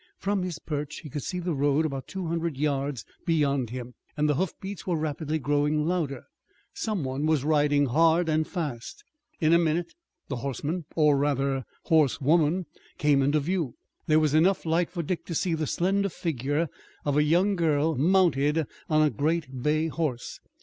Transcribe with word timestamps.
From 0.17 0.41
his 0.41 0.57
perch 0.57 1.01
he 1.01 1.11
could 1.11 1.21
see 1.21 1.37
the 1.37 1.53
road 1.53 1.85
about 1.85 2.07
two 2.07 2.25
hundred 2.25 2.57
yards 2.57 3.05
beyond 3.23 3.69
him, 3.69 3.93
and 4.17 4.27
the 4.27 4.33
hoof 4.33 4.51
beats 4.59 4.87
were 4.87 4.95
rapidly 4.97 5.37
growing 5.37 5.85
louder. 5.85 6.23
Some 6.73 7.03
one 7.03 7.27
was 7.27 7.43
riding 7.43 7.85
hard 7.85 8.27
and 8.27 8.47
fast. 8.47 9.03
In 9.39 9.53
a 9.53 9.59
minute 9.59 9.93
the 10.27 10.37
horseman 10.37 10.85
or 10.95 11.15
rather 11.17 11.65
horsewoman, 11.83 12.65
came 12.97 13.21
into 13.21 13.39
view. 13.39 13.75
There 14.07 14.19
was 14.19 14.33
enough 14.33 14.65
light 14.65 14.89
for 14.89 15.03
Dick 15.03 15.23
to 15.27 15.35
see 15.35 15.53
the 15.53 15.67
slender 15.67 16.09
figure 16.09 16.67
of 17.05 17.15
a 17.15 17.21
young 17.21 17.55
girl 17.55 17.93
mounted 17.95 18.65
on 18.89 19.03
a 19.03 19.11
great 19.11 19.61
bay 19.61 19.85
horse. 19.87 20.39